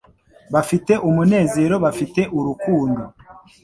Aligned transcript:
Bafite 0.53 0.93
umunezero 1.07 1.75
bafite 1.85 2.21
urukundo 2.37 3.01